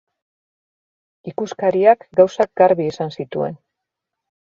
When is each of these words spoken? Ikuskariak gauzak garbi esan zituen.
Ikuskariak 1.31 2.07
gauzak 2.19 2.51
garbi 2.61 2.87
esan 2.93 3.13
zituen. 3.19 3.61